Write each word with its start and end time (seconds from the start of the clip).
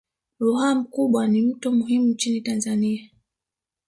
Ruaha 0.39 0.75
Mkubwa 0.75 1.27
ni 1.27 1.41
mto 1.41 1.71
muhimu 1.71 2.07
nchini 2.07 2.41
Tanzania 2.41 3.09